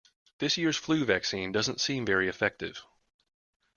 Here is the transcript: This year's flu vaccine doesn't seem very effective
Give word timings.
This 0.39 0.57
year's 0.57 0.77
flu 0.77 1.05
vaccine 1.05 1.51
doesn't 1.51 1.79
seem 1.79 2.07
very 2.07 2.27
effective 2.27 2.81